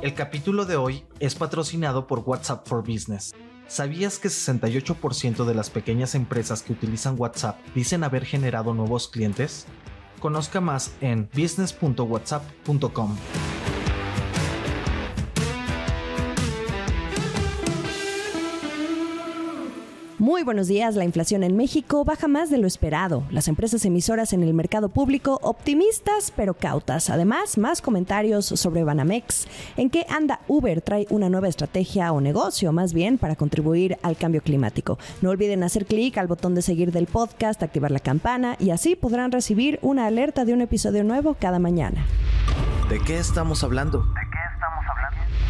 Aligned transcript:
El 0.00 0.14
capítulo 0.14 0.64
de 0.64 0.76
hoy 0.76 1.04
es 1.18 1.34
patrocinado 1.34 2.06
por 2.06 2.20
WhatsApp 2.20 2.64
for 2.68 2.82
Business. 2.82 3.34
¿Sabías 3.66 4.20
que 4.20 4.28
68% 4.28 5.44
de 5.44 5.54
las 5.54 5.70
pequeñas 5.70 6.14
empresas 6.14 6.62
que 6.62 6.72
utilizan 6.72 7.16
WhatsApp 7.18 7.58
dicen 7.74 8.04
haber 8.04 8.24
generado 8.24 8.74
nuevos 8.74 9.08
clientes? 9.08 9.66
Conozca 10.20 10.60
más 10.60 10.92
en 11.00 11.28
business.whatsapp.com. 11.34 13.16
Muy 20.28 20.42
buenos 20.42 20.68
días. 20.68 20.94
La 20.94 21.06
inflación 21.06 21.42
en 21.42 21.56
México 21.56 22.04
baja 22.04 22.28
más 22.28 22.50
de 22.50 22.58
lo 22.58 22.66
esperado. 22.66 23.22
Las 23.30 23.48
empresas 23.48 23.86
emisoras 23.86 24.34
en 24.34 24.42
el 24.42 24.52
mercado 24.52 24.90
público 24.90 25.38
optimistas 25.40 26.34
pero 26.36 26.52
cautas. 26.52 27.08
Además, 27.08 27.56
más 27.56 27.80
comentarios 27.80 28.44
sobre 28.44 28.84
Banamex. 28.84 29.48
¿En 29.78 29.88
qué 29.88 30.04
anda 30.10 30.40
Uber? 30.46 30.82
Trae 30.82 31.06
una 31.08 31.30
nueva 31.30 31.48
estrategia 31.48 32.12
o 32.12 32.20
negocio 32.20 32.74
más 32.74 32.92
bien 32.92 33.16
para 33.16 33.36
contribuir 33.36 33.96
al 34.02 34.18
cambio 34.18 34.42
climático. 34.42 34.98
No 35.22 35.30
olviden 35.30 35.62
hacer 35.62 35.86
clic 35.86 36.18
al 36.18 36.26
botón 36.26 36.54
de 36.54 36.60
seguir 36.60 36.92
del 36.92 37.06
podcast, 37.06 37.62
activar 37.62 37.90
la 37.90 38.00
campana 38.00 38.56
y 38.58 38.68
así 38.68 38.96
podrán 38.96 39.32
recibir 39.32 39.78
una 39.80 40.04
alerta 40.04 40.44
de 40.44 40.52
un 40.52 40.60
episodio 40.60 41.04
nuevo 41.04 41.38
cada 41.40 41.58
mañana. 41.58 42.04
¿De 42.90 43.00
qué 43.00 43.16
estamos 43.16 43.64
hablando? 43.64 44.04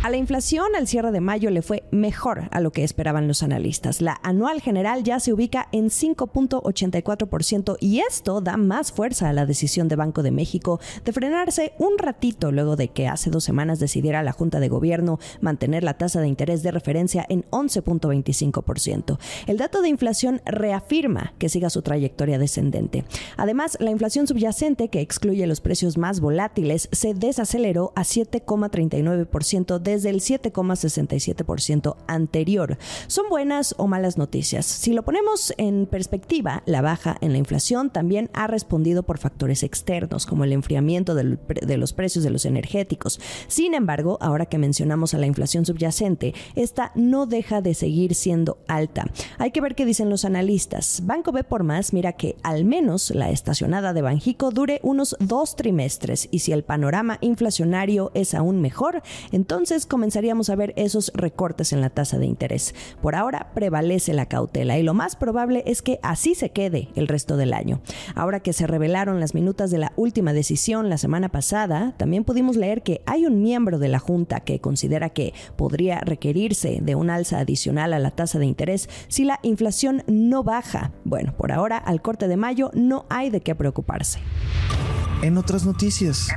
A 0.04 0.10
la 0.10 0.16
inflación 0.16 0.76
al 0.76 0.86
cierre 0.86 1.10
de 1.10 1.20
mayo 1.20 1.50
le 1.50 1.60
fue 1.60 1.77
mejor 1.90 2.48
a 2.50 2.60
lo 2.60 2.72
que 2.72 2.84
esperaban 2.84 3.28
los 3.28 3.42
analistas. 3.42 4.00
La 4.00 4.18
anual 4.22 4.60
general 4.60 5.02
ya 5.04 5.20
se 5.20 5.32
ubica 5.32 5.68
en 5.72 5.86
5.84% 5.86 7.76
y 7.80 8.00
esto 8.00 8.40
da 8.40 8.56
más 8.56 8.92
fuerza 8.92 9.28
a 9.28 9.32
la 9.32 9.46
decisión 9.46 9.88
de 9.88 9.96
Banco 9.96 10.22
de 10.22 10.30
México 10.30 10.80
de 11.04 11.12
frenarse 11.12 11.72
un 11.78 11.98
ratito 11.98 12.52
luego 12.52 12.76
de 12.76 12.88
que 12.88 13.08
hace 13.08 13.30
dos 13.30 13.44
semanas 13.44 13.78
decidiera 13.78 14.22
la 14.22 14.32
Junta 14.32 14.60
de 14.60 14.68
Gobierno 14.68 15.18
mantener 15.40 15.84
la 15.84 15.94
tasa 15.94 16.20
de 16.20 16.28
interés 16.28 16.62
de 16.62 16.70
referencia 16.70 17.24
en 17.28 17.44
11.25%. 17.50 19.18
El 19.46 19.56
dato 19.56 19.82
de 19.82 19.88
inflación 19.88 20.40
reafirma 20.44 21.34
que 21.38 21.48
siga 21.48 21.70
su 21.70 21.82
trayectoria 21.82 22.38
descendente. 22.38 23.04
Además, 23.36 23.76
la 23.80 23.90
inflación 23.90 24.26
subyacente, 24.26 24.88
que 24.88 25.00
excluye 25.00 25.46
los 25.46 25.60
precios 25.60 25.98
más 25.98 26.20
volátiles, 26.20 26.88
se 26.92 27.14
desaceleró 27.14 27.92
a 27.96 28.02
7,39% 28.02 29.78
desde 29.78 30.10
el 30.10 30.20
7,67% 30.20 31.77
anterior. 32.06 32.78
¿Son 33.06 33.28
buenas 33.28 33.74
o 33.78 33.86
malas 33.86 34.18
noticias? 34.18 34.66
Si 34.66 34.92
lo 34.92 35.04
ponemos 35.04 35.54
en 35.56 35.86
perspectiva, 35.86 36.62
la 36.66 36.82
baja 36.82 37.16
en 37.20 37.32
la 37.32 37.38
inflación 37.38 37.90
también 37.90 38.30
ha 38.32 38.46
respondido 38.46 39.02
por 39.02 39.18
factores 39.18 39.62
externos, 39.62 40.26
como 40.26 40.44
el 40.44 40.52
enfriamiento 40.52 41.14
de 41.14 41.76
los 41.76 41.92
precios 41.92 42.24
de 42.24 42.30
los 42.30 42.44
energéticos. 42.44 43.20
Sin 43.46 43.74
embargo, 43.74 44.18
ahora 44.20 44.46
que 44.46 44.58
mencionamos 44.58 45.14
a 45.14 45.18
la 45.18 45.26
inflación 45.26 45.64
subyacente, 45.64 46.34
esta 46.54 46.92
no 46.94 47.26
deja 47.26 47.60
de 47.60 47.74
seguir 47.74 48.14
siendo 48.14 48.58
alta. 48.66 49.04
Hay 49.38 49.50
que 49.50 49.60
ver 49.60 49.74
qué 49.74 49.84
dicen 49.84 50.10
los 50.10 50.24
analistas. 50.24 51.02
Banco 51.04 51.32
B 51.32 51.44
por 51.44 51.62
más 51.62 51.92
mira 51.92 52.12
que 52.12 52.36
al 52.42 52.64
menos 52.64 53.10
la 53.10 53.30
estacionada 53.30 53.92
de 53.92 54.02
Banjico 54.02 54.50
dure 54.50 54.80
unos 54.82 55.16
dos 55.20 55.56
trimestres 55.56 56.28
y 56.30 56.40
si 56.40 56.52
el 56.52 56.64
panorama 56.64 57.18
inflacionario 57.20 58.10
es 58.14 58.34
aún 58.34 58.60
mejor, 58.60 59.02
entonces 59.32 59.86
comenzaríamos 59.86 60.50
a 60.50 60.56
ver 60.56 60.72
esos 60.76 61.12
recortes 61.14 61.67
en 61.72 61.80
la 61.80 61.90
tasa 61.90 62.18
de 62.18 62.26
interés. 62.26 62.74
Por 63.02 63.14
ahora 63.14 63.50
prevalece 63.54 64.12
la 64.12 64.26
cautela 64.26 64.78
y 64.78 64.82
lo 64.82 64.94
más 64.94 65.16
probable 65.16 65.62
es 65.66 65.82
que 65.82 65.98
así 66.02 66.34
se 66.34 66.50
quede 66.50 66.88
el 66.94 67.08
resto 67.08 67.36
del 67.36 67.52
año. 67.52 67.80
Ahora 68.14 68.40
que 68.40 68.52
se 68.52 68.66
revelaron 68.66 69.20
las 69.20 69.34
minutas 69.34 69.70
de 69.70 69.78
la 69.78 69.92
última 69.96 70.32
decisión 70.32 70.88
la 70.88 70.98
semana 70.98 71.28
pasada, 71.28 71.94
también 71.96 72.24
pudimos 72.24 72.56
leer 72.56 72.82
que 72.82 73.02
hay 73.06 73.26
un 73.26 73.42
miembro 73.42 73.78
de 73.78 73.88
la 73.88 73.98
Junta 73.98 74.40
que 74.40 74.60
considera 74.60 75.10
que 75.10 75.34
podría 75.56 76.00
requerirse 76.00 76.78
de 76.82 76.94
un 76.94 77.10
alza 77.10 77.38
adicional 77.38 77.92
a 77.92 77.98
la 77.98 78.10
tasa 78.10 78.38
de 78.38 78.46
interés 78.46 78.88
si 79.08 79.24
la 79.24 79.40
inflación 79.42 80.02
no 80.06 80.42
baja. 80.42 80.92
Bueno, 81.04 81.34
por 81.36 81.52
ahora, 81.52 81.78
al 81.78 82.02
corte 82.02 82.28
de 82.28 82.36
mayo 82.36 82.70
no 82.74 83.06
hay 83.08 83.30
de 83.30 83.40
qué 83.40 83.54
preocuparse. 83.54 84.20
En 85.22 85.36
otras 85.36 85.66
noticias. 85.66 86.28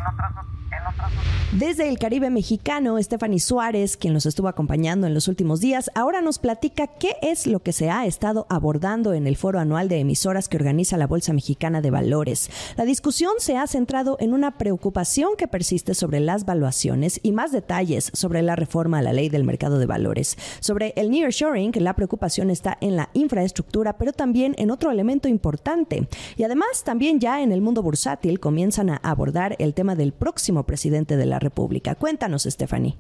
Desde 1.60 1.90
el 1.90 2.00
Caribe 2.00 2.30
mexicano, 2.30 2.98
Stephanie 3.04 3.42
Suárez, 3.42 3.98
quien 3.98 4.14
nos 4.14 4.26
estuvo 4.26 4.48
acompañando 4.48 5.06
en 5.06 5.14
los 5.14 5.28
últimos 5.28 5.60
días, 5.60 5.92
ahora 5.96 6.22
nos 6.22 6.40
platica 6.40 6.88
qué 6.88 7.18
es 7.22 7.46
lo 7.46 7.60
que 7.60 7.74
se 7.74 7.90
ha 7.90 8.06
estado 8.06 8.48
abordando 8.50 9.14
en 9.14 9.28
el 9.28 9.36
foro 9.36 9.60
anual 9.60 9.90
de 9.90 10.00
emisoras 10.00 10.48
que 10.48 10.56
organiza 10.56 10.96
la 10.96 11.08
Bolsa 11.08 11.34
Mexicana 11.34 11.82
de 11.82 11.92
Valores. 11.92 12.50
La 12.78 12.86
discusión 12.86 13.34
se 13.40 13.58
ha 13.58 13.68
centrado 13.68 14.16
en 14.22 14.32
una 14.32 14.58
preocupación 14.58 15.32
que 15.38 15.50
persiste 15.50 15.94
sobre 15.94 16.22
las 16.22 16.46
valuaciones 16.46 17.20
y 17.22 17.34
más 17.34 17.52
detalles 17.52 18.12
sobre 18.14 18.44
la 18.44 18.56
reforma 18.56 19.00
a 19.00 19.02
la 19.02 19.12
ley 19.12 19.28
del 19.28 19.44
mercado 19.44 19.78
de 19.78 19.88
valores. 19.88 20.38
Sobre 20.62 20.94
el 20.96 21.12
nearshoring, 21.12 21.74
la 21.82 21.98
preocupación 21.98 22.50
está 22.50 22.78
en 22.80 22.96
la 22.96 23.10
infraestructura, 23.14 23.98
pero 23.98 24.14
también 24.14 24.56
en 24.58 24.72
otro 24.72 24.90
elemento 24.90 25.28
importante. 25.28 26.08
Y 26.38 26.44
además, 26.44 26.86
también 26.86 27.20
ya 27.20 27.42
en 27.42 27.52
el 27.52 27.60
mundo 27.60 27.84
bursátil 27.84 28.40
comienzan 28.40 28.90
a 28.90 28.96
abordar 28.96 29.58
el 29.60 29.74
tema 29.74 29.96
del 29.96 30.14
próximo 30.14 30.64
presidente 30.64 31.18
de 31.18 31.26
la 31.26 31.41
República. 31.42 31.96
Cuéntanos, 31.96 32.44
Stephanie. 32.44 32.96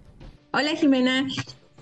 Hola, 0.52 0.72
Jimena. 0.76 1.28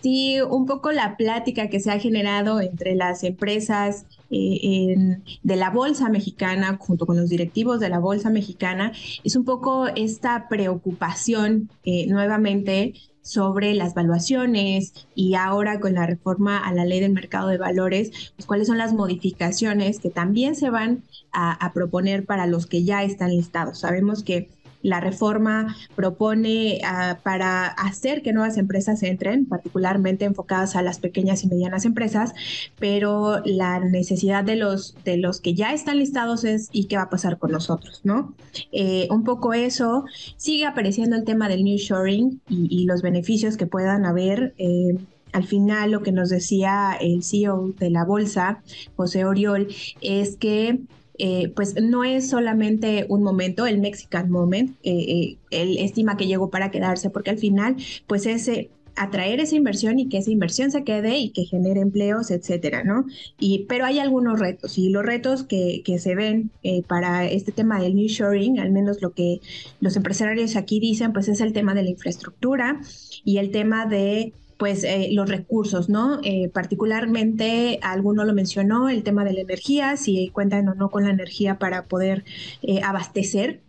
Sí, 0.02 0.40
un 0.40 0.66
poco 0.66 0.92
la 0.92 1.18
plática 1.18 1.70
que 1.70 1.80
se 1.82 1.92
ha 1.92 2.00
generado 2.00 2.62
entre 2.62 2.96
las 2.96 3.24
empresas 3.24 4.06
eh, 4.30 4.96
de 5.44 5.56
la 5.58 5.72
Bolsa 5.72 6.08
Mexicana, 6.08 6.78
junto 6.80 7.06
con 7.06 7.18
los 7.18 7.30
directivos 7.30 7.82
de 7.82 7.90
la 7.90 8.00
Bolsa 8.00 8.30
Mexicana, 8.30 8.94
es 9.26 9.36
un 9.36 9.44
poco 9.44 9.88
esta 9.88 10.48
preocupación 10.48 11.70
eh, 11.84 12.08
nuevamente 12.08 12.94
sobre 13.22 13.74
las 13.74 13.94
valuaciones 13.94 14.94
y 15.16 15.36
ahora 15.36 15.82
con 15.82 15.94
la 15.94 16.06
reforma 16.06 16.60
a 16.60 16.74
la 16.74 16.86
ley 16.86 17.02
del 17.02 17.12
mercado 17.12 17.50
de 17.50 17.58
valores, 17.58 18.32
pues 18.38 18.46
cuáles 18.46 18.68
son 18.68 18.78
las 18.78 18.94
modificaciones 18.94 20.00
que 20.00 20.10
también 20.10 20.56
se 20.56 20.70
van 20.70 21.04
a 21.32 21.74
proponer 21.74 22.26
para 22.26 22.48
los 22.48 22.66
que 22.66 22.84
ya 22.84 23.04
están 23.04 23.30
listados. 23.30 23.80
Sabemos 23.80 24.24
que 24.24 24.50
la 24.82 25.00
reforma 25.00 25.76
propone 25.96 26.80
ah, 26.86 27.20
para 27.24 27.68
hacer 27.68 28.22
que 28.22 28.34
nuevas 28.34 28.58
empresas 28.58 29.04
entren, 29.04 29.46
particularmente 29.46 30.26
enfocadas 30.26 30.76
a 30.76 30.82
las 30.82 31.00
pequeñas 31.00 31.44
y 31.44 31.48
medianas 31.48 31.86
empresas, 31.86 32.34
pero 32.80 33.42
la 33.46 33.80
necesidad 33.80 34.44
de 34.44 34.56
los, 34.56 34.96
de 35.04 35.18
los 35.18 35.42
que 35.42 35.54
ya 35.54 35.74
están 35.74 36.00
listados 36.00 36.44
es 36.44 36.70
¿y 36.72 36.86
qué 36.86 36.98
va 36.98 37.04
a 37.04 37.10
pasar 37.10 37.38
con 37.38 37.52
nosotros? 37.52 38.02
¿no? 38.04 38.34
Eh, 38.72 39.08
un 39.12 39.24
poco 39.24 39.54
eso, 39.54 40.06
sigue 40.38 40.66
apareciendo 40.66 41.16
el 41.16 41.26
tema 41.26 41.50
del 41.50 41.64
new 41.64 41.78
shoring 41.78 42.42
y, 42.50 42.80
los 42.90 43.02
beneficios 43.02 43.58
que 43.58 43.68
puedan 43.68 44.06
haber. 44.06 44.54
Eh, 44.58 44.98
al 45.32 45.44
final 45.44 45.92
lo 45.92 46.02
que 46.02 46.12
nos 46.12 46.30
decía 46.30 46.98
el 47.00 47.24
CEO 47.24 47.74
de 47.78 47.92
la 47.92 48.04
bolsa, 48.04 48.64
José 48.96 49.26
Oriol, 49.26 49.68
es 50.02 50.38
que 50.38 50.80
eh, 51.20 51.52
pues 51.54 51.76
no 51.82 52.06
es 52.06 52.30
solamente 52.30 53.06
un 53.10 53.24
momento, 53.24 53.68
el 53.68 53.80
Mexican 53.80 54.32
Moment, 54.32 54.72
eh, 54.84 54.94
eh, 54.94 55.38
él 55.52 55.78
estima 55.78 56.16
que 56.16 56.28
llegó 56.28 56.50
para 56.50 56.72
quedarse, 56.72 57.10
porque 57.10 57.30
al 57.30 57.38
final, 57.38 57.76
pues 58.08 58.26
ese 58.26 58.70
atraer 58.96 59.40
esa 59.40 59.56
inversión 59.56 60.00
y 60.00 60.10
que 60.10 60.18
esa 60.18 60.32
inversión 60.32 60.72
se 60.72 60.84
quede 60.84 61.18
y 61.18 61.30
que 61.30 61.46
genere 61.46 61.82
empleos, 61.82 62.32
etcétera, 62.32 62.84
¿no? 62.84 63.06
Y, 63.40 63.66
pero 63.70 63.86
hay 63.86 64.00
algunos 64.00 64.40
retos 64.40 64.78
y 64.78 64.90
los 64.90 65.06
retos 65.06 65.44
que, 65.44 65.84
se 66.00 66.16
ven 66.16 66.52
para 66.88 67.26
este 67.26 67.54
tema 67.54 67.82
del 67.82 67.96
new 67.96 68.08
shoring, 68.08 68.60
al 68.60 68.72
menos 68.72 69.02
lo 69.02 69.12
que 69.12 69.40
los 69.80 69.96
empresarios 69.96 70.56
aquí 70.58 70.82
dicen, 70.82 71.14
pues 71.14 71.30
es 71.30 71.40
el 71.40 71.54
tema 71.54 71.74
de 71.76 71.84
la 71.84 71.90
infraestructura 71.90 72.82
y 73.24 73.38
el 73.38 73.52
tema 73.52 73.86
de 73.86 74.34
pues 74.60 74.84
eh, 74.84 75.08
los 75.14 75.30
recursos, 75.30 75.88
¿no? 75.88 76.20
Eh, 76.22 76.50
particularmente, 76.50 77.80
alguno 77.82 78.26
lo 78.26 78.34
mencionó, 78.34 78.90
el 78.90 79.04
tema 79.04 79.24
de 79.24 79.32
la 79.32 79.40
energía, 79.40 79.96
si 79.96 80.30
cuentan 80.32 80.68
o 80.68 80.76
no 80.76 80.90
con 80.90 81.06
la 81.06 81.12
energía 81.12 81.58
para 81.58 81.86
poder 81.86 82.26
eh, 82.62 82.82
abastecer. 82.84 83.62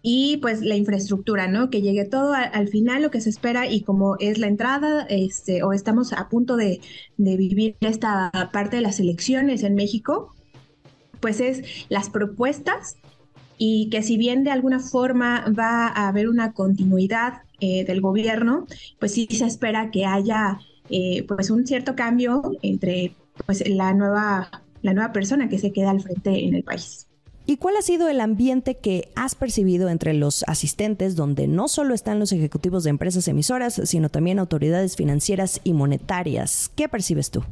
Y 0.00 0.38
pues 0.38 0.62
la 0.62 0.76
infraestructura, 0.76 1.48
¿no? 1.48 1.68
Que 1.68 1.82
llegue 1.82 2.06
todo 2.06 2.32
al 2.32 2.68
final 2.68 3.02
lo 3.02 3.10
que 3.10 3.20
se 3.20 3.28
espera 3.28 3.66
y 3.66 3.82
como 3.82 4.16
es 4.20 4.38
la 4.38 4.46
entrada, 4.46 5.06
este, 5.10 5.62
o 5.62 5.74
estamos 5.74 6.14
a 6.14 6.30
punto 6.30 6.56
de, 6.56 6.80
de 7.18 7.36
vivir 7.36 7.76
esta 7.80 8.30
parte 8.50 8.76
de 8.76 8.82
las 8.82 9.00
elecciones 9.00 9.62
en 9.64 9.74
México, 9.74 10.34
pues 11.20 11.40
es 11.40 11.62
las 11.90 12.08
propuestas 12.08 12.96
y 13.58 13.90
que 13.90 14.02
si 14.02 14.16
bien 14.16 14.44
de 14.44 14.50
alguna 14.52 14.80
forma 14.80 15.44
va 15.58 15.88
a 15.88 16.08
haber 16.08 16.28
una 16.28 16.52
continuidad 16.52 17.42
eh, 17.60 17.84
del 17.84 18.00
gobierno, 18.00 18.66
pues 18.98 19.12
sí 19.12 19.26
se 19.30 19.46
espera 19.46 19.90
que 19.90 20.04
haya 20.04 20.58
eh, 20.90 21.24
pues 21.26 21.50
un 21.50 21.66
cierto 21.66 21.96
cambio 21.96 22.42
entre 22.62 23.14
pues 23.46 23.68
la 23.68 23.94
nueva, 23.94 24.50
la 24.82 24.94
nueva 24.94 25.12
persona 25.12 25.48
que 25.48 25.58
se 25.58 25.72
queda 25.72 25.90
al 25.90 26.00
frente 26.00 26.44
en 26.44 26.54
el 26.54 26.64
país. 26.64 27.08
¿Y 27.46 27.56
cuál 27.56 27.76
ha 27.78 27.82
sido 27.82 28.08
el 28.08 28.20
ambiente 28.20 28.76
que 28.76 29.08
has 29.16 29.34
percibido 29.34 29.88
entre 29.88 30.12
los 30.12 30.44
asistentes, 30.46 31.16
donde 31.16 31.48
no 31.48 31.66
solo 31.66 31.94
están 31.94 32.18
los 32.18 32.30
ejecutivos 32.30 32.84
de 32.84 32.90
empresas 32.90 33.26
emisoras, 33.26 33.80
sino 33.84 34.10
también 34.10 34.38
autoridades 34.38 34.96
financieras 34.96 35.62
y 35.64 35.72
monetarias? 35.72 36.70
¿Qué 36.76 36.90
percibes 36.90 37.30
tú? 37.30 37.42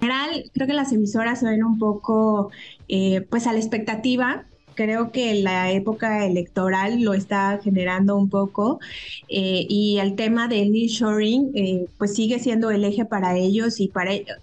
En 0.00 0.08
general, 0.08 0.50
creo 0.54 0.66
que 0.66 0.72
las 0.72 0.92
emisoras 0.92 1.40
se 1.40 1.46
ven 1.46 1.62
un 1.62 1.78
poco, 1.78 2.50
eh, 2.88 3.20
pues, 3.28 3.46
a 3.46 3.52
la 3.52 3.58
expectativa 3.58 4.46
creo 4.74 5.12
que 5.12 5.34
la 5.34 5.70
época 5.72 6.26
electoral 6.26 7.02
lo 7.02 7.14
está 7.14 7.60
generando 7.62 8.16
un 8.16 8.28
poco 8.28 8.80
eh, 9.28 9.66
y 9.68 9.98
el 9.98 10.16
tema 10.16 10.48
del 10.48 10.72
nearshoring 10.72 11.52
eh, 11.54 11.86
pues 11.98 12.14
sigue 12.14 12.38
siendo 12.38 12.70
el 12.70 12.84
eje 12.84 13.04
para 13.04 13.36
ellos 13.36 13.80
y 13.80 13.88
para 13.88 14.12
ellos 14.12 14.38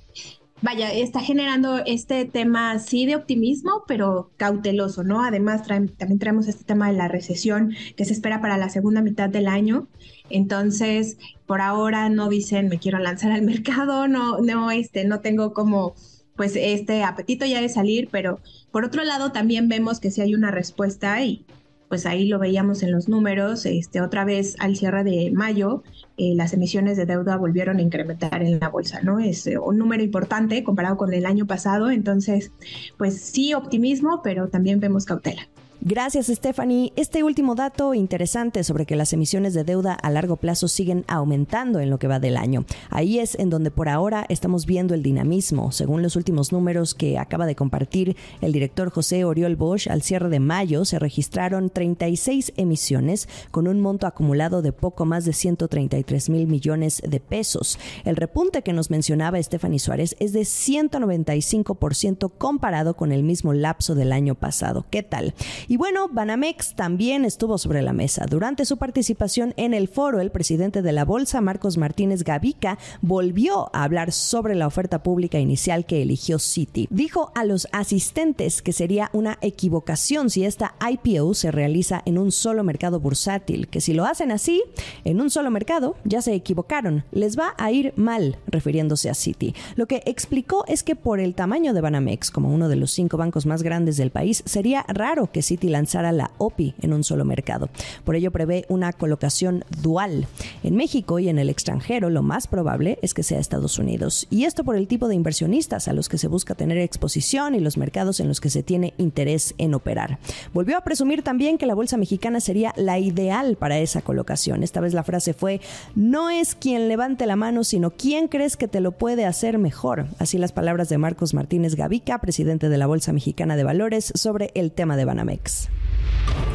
vaya, 0.62 0.92
está 0.92 1.22
generando 1.22 1.80
este 1.86 2.26
tema 2.26 2.80
sí 2.80 3.06
de 3.06 3.16
optimismo, 3.16 3.84
pero 3.88 4.32
cauteloso, 4.38 5.04
¿no? 5.04 5.24
Además, 5.24 5.66
también 5.66 6.20
traemos 6.20 6.48
este 6.48 6.64
tema 6.64 6.92
de 6.92 6.98
la 6.98 7.08
recesión 7.08 7.74
que 7.96 8.06
se 8.06 8.14
espera 8.14 8.42
para 8.42 8.58
la 8.58 8.70
segunda 8.70 9.02
mitad 9.02 9.30
del 9.30 9.48
año. 9.48 9.88
Entonces, 10.30 11.18
por 11.46 11.62
ahora 11.62 12.10
no 12.10 12.30
dicen 12.30 12.70
me 12.70 12.80
quiero 12.80 13.00
lanzar 13.00 13.32
al 13.32 13.42
mercado, 13.44 14.08
no, 14.08 14.40
no, 14.40 14.72
este, 14.72 15.06
no 15.06 15.22
tengo 15.22 15.54
como 15.54 15.96
pues 16.40 16.56
este 16.56 17.04
apetito 17.04 17.46
ya 17.46 17.60
de 17.60 17.68
salir, 17.68 18.08
pero 18.10 18.40
por 18.72 18.86
otro 18.86 19.04
lado 19.04 19.34
también 19.34 19.68
vemos 19.68 20.00
que 20.00 20.10
sí 20.10 20.22
hay 20.22 20.36
una 20.36 20.52
respuesta 20.52 21.22
y 21.22 21.44
pues 21.90 22.06
ahí 22.06 22.30
lo 22.30 22.40
veíamos 22.40 22.82
en 22.82 22.94
los 22.94 23.10
números, 23.10 23.66
este, 23.66 24.00
otra 24.00 24.24
vez 24.24 24.56
al 24.60 24.78
cierre 24.78 25.04
de 25.04 25.32
mayo, 25.32 25.84
eh, 26.16 26.36
las 26.36 26.54
emisiones 26.54 26.96
de 26.96 27.06
deuda 27.06 27.36
volvieron 27.36 27.80
a 27.80 27.82
incrementar 27.82 28.42
en 28.42 28.58
la 28.58 28.70
bolsa, 28.70 29.02
¿no? 29.02 29.20
Es 29.20 29.48
eh, 29.48 29.58
un 29.58 29.78
número 29.78 30.02
importante 30.02 30.64
comparado 30.64 30.96
con 30.96 31.14
el 31.14 31.26
año 31.26 31.46
pasado, 31.46 31.92
entonces, 31.92 32.54
pues 32.98 33.20
sí, 33.20 33.54
optimismo, 33.54 34.22
pero 34.24 34.48
también 34.48 34.80
vemos 34.80 35.04
cautela. 35.04 35.46
Gracias, 35.82 36.28
Stephanie. 36.28 36.92
Este 36.98 37.24
último 37.24 37.56
dato 37.56 37.94
interesante 37.94 38.66
sobre 38.66 38.86
que 38.86 38.98
las 38.98 39.14
emisiones 39.14 39.54
de 39.54 39.64
deuda 39.64 39.94
a 39.94 40.10
largo 40.10 40.36
plazo 40.36 40.68
siguen 40.68 41.06
aumentando 41.08 41.80
en 41.80 41.90
lo 41.90 41.98
que 42.00 42.10
va 42.10 42.20
del 42.20 42.36
año. 42.36 42.66
Ahí 42.90 43.20
es 43.20 43.36
en 43.36 43.50
donde 43.50 43.72
por 43.72 43.88
ahora 43.88 44.26
estamos 44.28 44.66
viendo 44.66 44.94
el 44.94 45.04
dinamismo. 45.04 45.72
Según 45.72 46.02
los 46.02 46.18
últimos 46.18 46.52
números 46.52 46.96
que 46.96 47.18
acaba 47.18 47.46
de 47.46 47.56
compartir 47.56 48.18
el 48.42 48.52
director 48.52 48.90
José 48.90 49.24
Oriol 49.24 49.56
Bosch, 49.56 49.88
al 49.88 50.02
cierre 50.02 50.28
de 50.28 50.42
mayo 50.42 50.84
se 50.84 51.00
registraron 51.00 51.70
36 51.70 52.52
emisiones 52.58 53.30
con 53.50 53.66
un 53.66 53.80
monto 53.80 54.06
acumulado 54.06 54.62
de 54.62 54.74
poco 54.74 55.06
más 55.06 55.24
de 55.24 55.32
133 55.32 56.30
mil 56.30 56.48
millones 56.48 57.02
de 57.08 57.22
pesos. 57.22 57.80
El 58.04 58.18
repunte 58.18 58.64
que 58.64 58.74
nos 58.74 58.92
mencionaba 58.92 59.42
Stephanie 59.42 59.80
Suárez 59.80 60.18
es 60.20 60.34
de 60.34 60.42
195% 60.42 62.34
comparado 62.38 62.98
con 62.98 63.14
el 63.14 63.24
mismo 63.24 63.54
lapso 63.54 63.96
del 63.96 64.12
año 64.12 64.36
pasado. 64.36 64.86
¿Qué 64.90 65.04
tal? 65.04 65.34
Y 65.72 65.78
bueno, 65.78 66.08
Banamex 66.12 66.74
también 66.74 67.26
estuvo 67.26 67.60
sobre 67.60 67.84
la 67.84 67.94
mesa. 67.94 68.26
Durante 68.28 68.66
su 68.66 68.78
participación 68.78 69.54
en 69.56 69.76
el 69.76 69.88
foro, 69.88 70.20
el 70.20 70.32
presidente 70.32 70.82
de 70.82 70.92
la 70.92 71.06
bolsa, 71.06 71.42
Marcos 71.42 71.78
Martínez 71.78 72.24
Gavica, 72.24 72.80
volvió 73.04 73.70
a 73.72 73.84
hablar 73.84 74.12
sobre 74.12 74.56
la 74.56 74.66
oferta 74.66 75.04
pública 75.04 75.38
inicial 75.38 75.86
que 75.86 76.02
eligió 76.02 76.40
Citi. 76.40 76.88
Dijo 76.90 77.32
a 77.36 77.46
los 77.46 77.68
asistentes 77.72 78.64
que 78.64 78.74
sería 78.74 79.12
una 79.14 79.38
equivocación 79.42 80.32
si 80.32 80.44
esta 80.44 80.74
IPO 80.90 81.36
se 81.36 81.52
realiza 81.52 82.02
en 82.08 82.18
un 82.18 82.32
solo 82.32 82.64
mercado 82.64 83.00
bursátil, 83.00 83.68
que 83.68 83.80
si 83.80 83.94
lo 83.94 84.06
hacen 84.06 84.32
así, 84.32 84.64
en 85.06 85.22
un 85.22 85.30
solo 85.30 85.52
mercado, 85.52 85.98
ya 86.04 86.24
se 86.24 86.34
equivocaron, 86.34 87.06
les 87.12 87.38
va 87.38 87.54
a 87.60 87.72
ir 87.72 87.94
mal, 87.96 88.40
refiriéndose 88.48 89.08
a 89.08 89.14
Citi. 89.14 89.54
Lo 89.76 89.86
que 89.86 90.02
explicó 90.08 90.66
es 90.68 90.82
que 90.82 90.96
por 90.96 91.20
el 91.20 91.36
tamaño 91.36 91.76
de 91.76 91.82
Banamex, 91.82 92.32
como 92.32 92.52
uno 92.52 92.70
de 92.70 92.76
los 92.76 92.90
cinco 92.90 93.18
bancos 93.18 93.46
más 93.46 93.62
grandes 93.62 93.98
del 93.98 94.10
país, 94.10 94.42
sería 94.48 94.84
raro 94.88 95.32
que 95.32 95.44
Citi 95.44 95.59
y 95.64 95.70
lanzara 95.70 96.12
la 96.12 96.32
OPI 96.38 96.76
en 96.82 96.94
un 96.94 97.04
solo 97.04 97.26
mercado. 97.26 97.70
Por 98.04 98.16
ello 98.16 98.32
prevé 98.32 98.66
una 98.70 98.94
colocación 98.94 99.64
dual. 99.82 100.28
En 100.64 100.76
México 100.76 101.20
y 101.20 101.30
en 101.30 101.40
el 101.40 101.50
extranjero 101.50 102.10
lo 102.10 102.24
más 102.24 102.48
probable 102.48 103.00
es 103.02 103.14
que 103.14 103.24
sea 103.24 103.40
Estados 103.40 103.80
Unidos. 103.80 104.28
Y 104.30 104.46
esto 104.46 104.64
por 104.64 104.76
el 104.76 104.88
tipo 104.88 105.08
de 105.08 105.16
inversionistas 105.16 105.88
a 105.88 105.94
los 105.94 106.10
que 106.10 106.18
se 106.18 106.28
busca 106.28 106.56
tener 106.56 106.78
exposición 106.78 107.56
y 107.56 107.60
los 107.60 107.78
mercados 107.78 108.20
en 108.20 108.28
los 108.28 108.42
que 108.42 108.50
se 108.50 108.64
tiene 108.64 108.94
interés 108.98 109.54
en 109.58 109.74
operar. 109.74 110.20
Volvió 110.54 110.78
a 110.78 110.84
presumir 110.84 111.24
también 111.24 111.58
que 111.58 111.66
la 111.66 111.76
bolsa 111.76 111.98
mexicana 111.98 112.40
sería 112.40 112.74
la 112.76 113.00
ideal 113.00 113.56
para 113.56 113.80
esa 113.80 114.02
colocación. 114.02 114.64
Esta 114.64 114.82
vez 114.82 114.94
la 114.94 115.04
frase 115.04 115.34
fue, 115.34 115.62
no 115.96 116.30
es 116.30 116.56
quien 116.56 116.88
levante 116.88 117.26
la 117.26 117.36
mano, 117.36 117.64
sino 117.64 117.92
quién 117.92 118.28
crees 118.28 118.58
que 118.58 118.68
te 118.68 118.80
lo 118.80 118.92
puede 118.92 119.26
hacer 119.26 119.58
mejor. 119.58 120.08
Así 120.20 120.38
las 120.38 120.52
palabras 120.52 120.90
de 120.90 120.98
Marcos 120.98 121.34
Martínez 121.34 121.76
Gavica, 121.76 122.20
presidente 122.20 122.70
de 122.70 122.78
la 122.78 122.88
Bolsa 122.88 123.14
Mexicana 123.14 123.56
de 123.56 123.64
Valores, 123.64 124.12
sobre 124.16 124.52
el 124.56 124.72
tema 124.72 124.98
de 124.98 125.06
Banamex. 125.06 125.49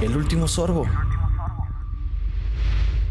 El 0.00 0.17
último 0.17 0.49
sorbo. 0.49 0.87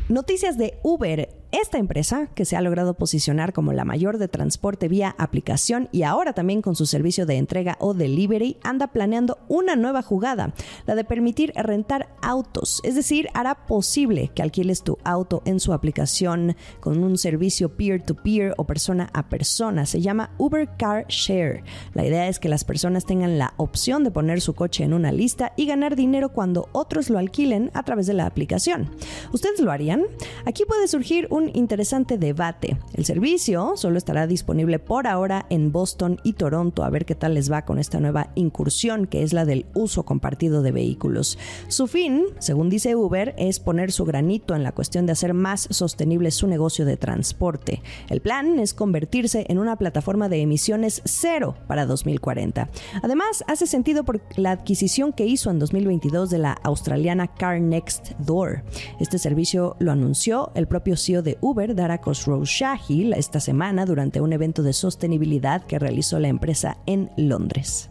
Noticias 0.09 0.57
de 0.57 0.79
Uber 0.83 1.42
esta 1.53 1.77
empresa, 1.77 2.27
que 2.33 2.45
se 2.45 2.55
ha 2.55 2.61
logrado 2.61 2.95
posicionar 2.95 3.53
como 3.53 3.73
la 3.73 3.85
mayor 3.85 4.17
de 4.17 4.27
transporte 4.27 4.87
vía 4.87 5.15
aplicación 5.19 5.87
y 5.91 6.01
ahora 6.01 6.33
también 6.33 6.63
con 6.63 6.75
su 6.75 6.87
servicio 6.87 7.27
de 7.27 7.37
entrega 7.37 7.77
o 7.79 7.93
delivery, 7.93 8.57
anda 8.63 8.87
planeando 8.87 9.37
una 9.47 9.75
nueva 9.75 10.01
jugada, 10.01 10.53
la 10.87 10.95
de 10.95 11.03
permitir 11.03 11.53
rentar 11.55 12.09
autos. 12.23 12.81
Es 12.83 12.95
decir, 12.95 13.29
hará 13.35 13.67
posible 13.67 14.31
que 14.33 14.41
alquiles 14.41 14.81
tu 14.81 14.97
auto 15.03 15.43
en 15.45 15.59
su 15.59 15.73
aplicación 15.73 16.55
con 16.79 17.03
un 17.03 17.19
servicio 17.19 17.69
peer-to-peer 17.77 18.55
o 18.57 18.65
persona 18.65 19.11
a 19.13 19.29
persona. 19.29 19.85
Se 19.85 20.01
llama 20.01 20.31
Uber 20.39 20.67
Car 20.77 21.05
Share. 21.07 21.63
La 21.93 22.03
idea 22.03 22.27
es 22.27 22.39
que 22.39 22.49
las 22.49 22.63
personas 22.63 23.05
tengan 23.05 23.37
la 23.37 23.53
opción 23.57 24.03
de 24.03 24.09
poner 24.09 24.41
su 24.41 24.55
coche 24.55 24.83
en 24.83 24.93
una 24.93 25.11
lista 25.11 25.53
y 25.55 25.67
ganar 25.67 25.95
dinero 25.95 26.29
cuando 26.29 26.67
otros 26.71 27.11
lo 27.11 27.19
alquilen 27.19 27.69
a 27.75 27.83
través 27.83 28.07
de 28.07 28.13
la 28.13 28.25
aplicación. 28.25 28.89
¿Ustedes 29.31 29.59
lo 29.59 29.71
harían? 29.71 30.03
Aquí 30.45 30.63
puede 30.65 30.87
surgir 30.87 31.27
un 31.29 31.42
interesante 31.53 32.17
debate. 32.17 32.77
El 32.93 33.05
servicio 33.05 33.73
solo 33.75 33.97
estará 33.97 34.27
disponible 34.27 34.79
por 34.79 35.07
ahora 35.07 35.45
en 35.49 35.71
Boston 35.71 36.19
y 36.23 36.33
Toronto, 36.33 36.83
a 36.83 36.89
ver 36.89 37.05
qué 37.05 37.15
tal 37.15 37.33
les 37.33 37.51
va 37.51 37.63
con 37.63 37.79
esta 37.79 37.99
nueva 37.99 38.31
incursión 38.35 39.07
que 39.07 39.23
es 39.23 39.33
la 39.33 39.45
del 39.45 39.65
uso 39.73 40.03
compartido 40.03 40.61
de 40.61 40.71
vehículos. 40.71 41.37
Su 41.67 41.87
fin, 41.87 42.25
según 42.39 42.69
dice 42.69 42.95
Uber, 42.95 43.33
es 43.37 43.59
poner 43.59 43.91
su 43.91 44.05
granito 44.05 44.55
en 44.55 44.63
la 44.63 44.71
cuestión 44.71 45.05
de 45.05 45.13
hacer 45.13 45.33
más 45.33 45.67
sostenible 45.69 46.31
su 46.31 46.47
negocio 46.47 46.85
de 46.85 46.97
transporte. 46.97 47.81
El 48.09 48.21
plan 48.21 48.59
es 48.59 48.73
convertirse 48.73 49.45
en 49.49 49.59
una 49.59 49.75
plataforma 49.75 50.29
de 50.29 50.41
emisiones 50.41 51.01
cero 51.05 51.55
para 51.67 51.85
2040. 51.85 52.69
Además, 53.01 53.43
hace 53.47 53.67
sentido 53.67 54.03
por 54.03 54.21
la 54.35 54.51
adquisición 54.51 55.13
que 55.13 55.25
hizo 55.25 55.49
en 55.49 55.59
2022 55.59 56.29
de 56.29 56.37
la 56.39 56.53
australiana 56.63 57.27
Car 57.27 57.59
Next 57.61 58.11
Door. 58.19 58.63
Este 58.99 59.17
servicio 59.17 59.75
lo 59.79 59.91
anunció 59.91 60.51
el 60.55 60.67
propio 60.67 60.95
CEO 60.97 61.21
de 61.33 61.37
Uber, 61.41 61.73
Dara 61.73 61.99
Khosrow 61.99 62.43
Shahil, 62.45 63.13
esta 63.13 63.39
semana 63.39 63.85
durante 63.85 64.21
un 64.21 64.33
evento 64.33 64.61
de 64.61 64.73
sostenibilidad 64.73 65.63
que 65.63 65.79
realizó 65.79 66.19
la 66.19 66.27
empresa 66.27 66.77
en 66.85 67.09
Londres. 67.17 67.89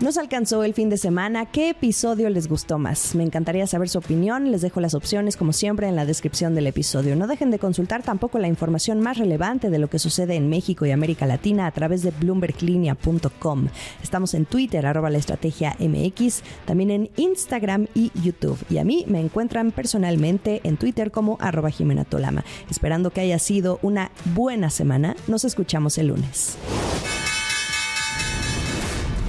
Nos 0.00 0.16
alcanzó 0.16 0.62
el 0.62 0.74
fin 0.74 0.90
de 0.90 0.96
semana. 0.96 1.46
¿Qué 1.46 1.70
episodio 1.70 2.30
les 2.30 2.46
gustó 2.46 2.78
más? 2.78 3.16
Me 3.16 3.24
encantaría 3.24 3.66
saber 3.66 3.88
su 3.88 3.98
opinión. 3.98 4.52
Les 4.52 4.60
dejo 4.60 4.80
las 4.80 4.94
opciones, 4.94 5.36
como 5.36 5.52
siempre, 5.52 5.88
en 5.88 5.96
la 5.96 6.06
descripción 6.06 6.54
del 6.54 6.68
episodio. 6.68 7.16
No 7.16 7.26
dejen 7.26 7.50
de 7.50 7.58
consultar 7.58 8.04
tampoco 8.04 8.38
la 8.38 8.46
información 8.46 9.00
más 9.00 9.18
relevante 9.18 9.70
de 9.70 9.78
lo 9.80 9.88
que 9.90 9.98
sucede 9.98 10.36
en 10.36 10.48
México 10.48 10.86
y 10.86 10.92
América 10.92 11.26
Latina 11.26 11.66
a 11.66 11.72
través 11.72 12.02
de 12.02 12.12
bloomberglinea.com. 12.12 13.66
Estamos 14.00 14.34
en 14.34 14.46
Twitter, 14.46 14.86
arroba 14.86 15.10
la 15.10 15.18
estrategia 15.18 15.74
MX, 15.80 16.44
también 16.64 16.92
en 16.92 17.10
Instagram 17.16 17.88
y 17.92 18.12
YouTube. 18.22 18.58
Y 18.70 18.78
a 18.78 18.84
mí 18.84 19.04
me 19.08 19.18
encuentran 19.18 19.72
personalmente 19.72 20.60
en 20.62 20.76
Twitter 20.76 21.10
como 21.10 21.38
arroba 21.40 21.70
Jimena 21.70 22.04
Tolama. 22.04 22.44
Esperando 22.70 23.10
que 23.10 23.22
haya 23.22 23.40
sido 23.40 23.80
una 23.82 24.12
buena 24.36 24.70
semana. 24.70 25.16
Nos 25.26 25.44
escuchamos 25.44 25.98
el 25.98 26.06
lunes. 26.06 26.56